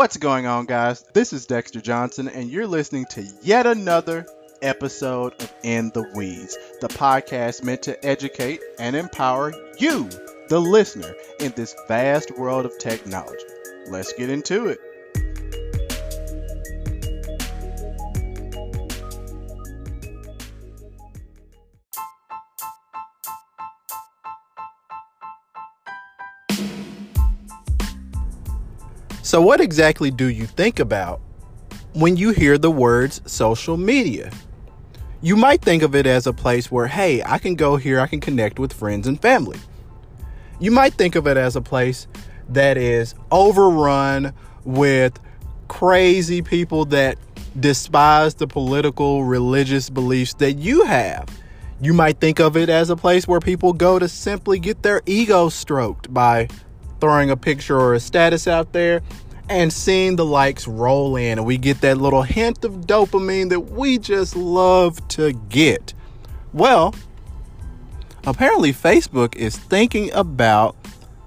[0.00, 1.04] What's going on, guys?
[1.12, 4.26] This is Dexter Johnson, and you're listening to yet another
[4.62, 10.08] episode of In the Weeds, the podcast meant to educate and empower you,
[10.48, 13.44] the listener, in this vast world of technology.
[13.88, 14.80] Let's get into it.
[29.22, 31.20] So, what exactly do you think about
[31.92, 34.32] when you hear the words social media?
[35.20, 38.06] You might think of it as a place where, hey, I can go here, I
[38.06, 39.58] can connect with friends and family.
[40.58, 42.06] You might think of it as a place
[42.48, 44.32] that is overrun
[44.64, 45.20] with
[45.68, 47.18] crazy people that
[47.58, 51.28] despise the political, religious beliefs that you have.
[51.82, 55.02] You might think of it as a place where people go to simply get their
[55.04, 56.48] ego stroked by
[57.00, 59.02] throwing a picture or a status out there
[59.48, 63.60] and seeing the likes roll in and we get that little hint of dopamine that
[63.60, 65.92] we just love to get.
[66.52, 66.94] Well,
[68.24, 70.76] apparently Facebook is thinking about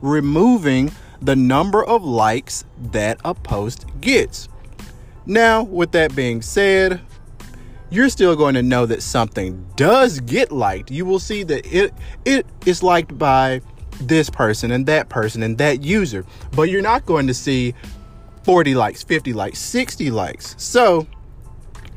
[0.01, 4.49] removing the number of likes that a post gets.
[5.25, 7.01] Now, with that being said,
[7.89, 10.91] you're still going to know that something does get liked.
[10.91, 11.93] You will see that it
[12.25, 13.61] it is liked by
[13.99, 17.73] this person and that person and that user, but you're not going to see
[18.43, 20.55] 40 likes, 50 likes, 60 likes.
[20.57, 21.07] So,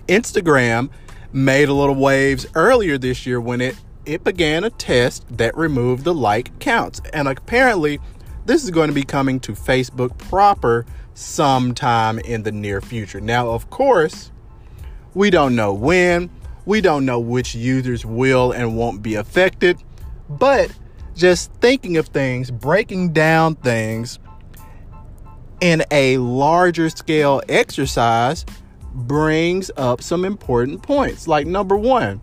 [0.08, 0.90] Instagram
[1.32, 6.04] made a little waves earlier this year when it it began a test that removed
[6.04, 7.00] the like counts.
[7.12, 7.98] And apparently,
[8.46, 13.20] this is going to be coming to Facebook proper sometime in the near future.
[13.20, 14.30] Now, of course,
[15.14, 16.30] we don't know when,
[16.66, 19.82] we don't know which users will and won't be affected,
[20.28, 20.70] but
[21.16, 24.18] just thinking of things, breaking down things
[25.60, 28.44] in a larger scale exercise
[28.92, 31.26] brings up some important points.
[31.26, 32.20] Like, number one,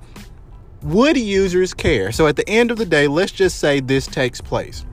[0.83, 2.11] would users care?
[2.11, 4.85] So, at the end of the day, let's just say this takes place.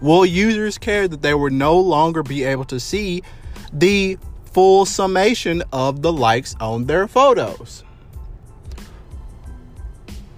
[0.00, 3.22] Will users care that they will no longer be able to see
[3.72, 4.18] the
[4.52, 7.84] full summation of the likes on their photos?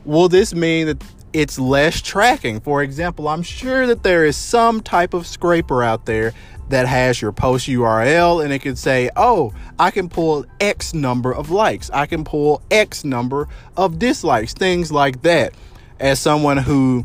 [0.04, 2.60] Will this mean that it's less tracking.
[2.60, 6.32] For example, I'm sure that there is some type of scraper out there
[6.68, 11.32] that has your post URL and it can say, oh, I can pull X number
[11.32, 15.52] of likes, I can pull X number of dislikes, things like that.
[16.00, 17.04] As someone who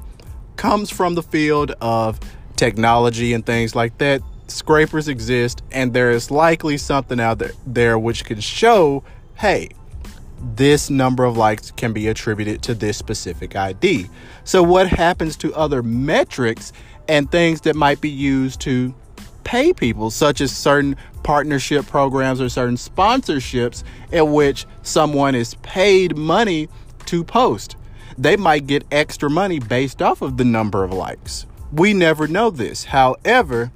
[0.55, 2.19] comes from the field of
[2.55, 7.99] technology and things like that, scrapers exist and there is likely something out there, there
[7.99, 9.03] which can show,
[9.35, 9.69] hey,
[10.39, 14.07] this number of likes can be attributed to this specific ID.
[14.43, 16.73] So, what happens to other metrics
[17.07, 18.93] and things that might be used to
[19.43, 26.15] pay people, such as certain partnership programs or certain sponsorships in which someone is paid
[26.15, 26.69] money
[27.05, 27.75] to post?
[28.17, 31.45] They might get extra money based off of the number of likes.
[31.71, 32.85] We never know this.
[32.85, 33.71] However,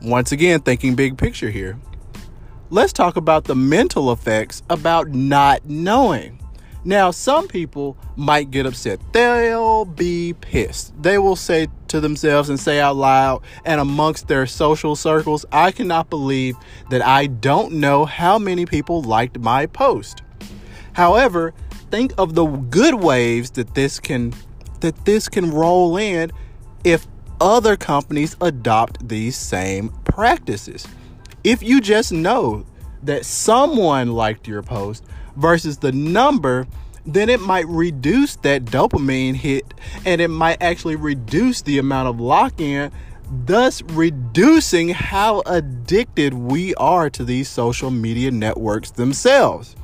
[0.00, 1.78] once again, thinking big picture here,
[2.70, 6.38] let's talk about the mental effects about not knowing.
[6.84, 9.00] Now, some people might get upset.
[9.12, 11.00] They'll be pissed.
[11.02, 15.72] They will say to themselves and say out loud and amongst their social circles, I
[15.72, 16.56] cannot believe
[16.90, 20.22] that I don't know how many people liked my post.
[20.92, 21.52] However,
[21.90, 24.34] think of the good waves that this can
[24.80, 26.30] that this can roll in
[26.84, 27.06] if
[27.40, 30.86] other companies adopt these same practices
[31.44, 32.64] if you just know
[33.02, 35.04] that someone liked your post
[35.36, 36.66] versus the number,
[37.06, 39.72] then it might reduce that dopamine hit
[40.04, 42.92] and it might actually reduce the amount of lock in,
[43.30, 49.76] thus reducing how addicted we are to these social media networks themselves.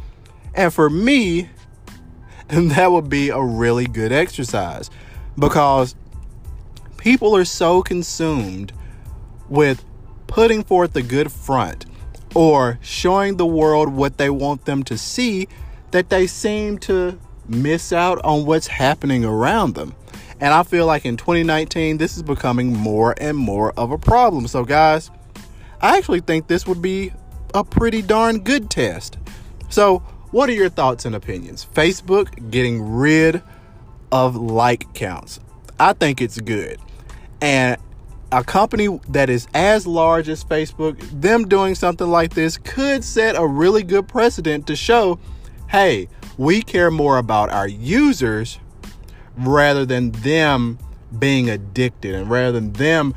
[0.55, 1.49] And for me,
[2.49, 4.91] that would be a really good exercise
[5.39, 5.95] because
[6.99, 8.73] people are so consumed
[9.49, 9.85] with
[10.27, 11.87] putting forth a good front
[12.35, 15.49] or showing the world what they want them to see
[15.93, 17.19] that they seem to
[17.49, 19.95] miss out on what's happening around them.
[20.41, 24.49] And I feel like in 2019, this is becoming more and more of a problem.
[24.49, 25.11] So, guys,
[25.81, 27.13] I actually think this would be
[27.55, 29.19] a pretty darn good test.
[29.69, 29.99] So,
[30.33, 31.65] what are your thoughts and opinions?
[31.73, 33.41] Facebook getting rid
[34.11, 35.39] of like counts.
[35.79, 36.79] I think it's good.
[37.41, 37.81] And
[38.35, 43.37] a company that is as large as Facebook, them doing something like this could set
[43.37, 45.19] a really good precedent to show
[45.69, 48.61] hey, we care more about our users
[49.37, 50.79] rather than them
[51.19, 53.15] being addicted and rather than them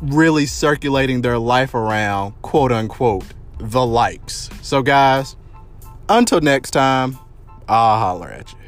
[0.00, 3.24] really circulating their life around quote unquote
[3.58, 4.48] the likes.
[4.62, 5.36] So, guys,
[6.08, 7.18] until next time,
[7.68, 8.58] I'll holler at you.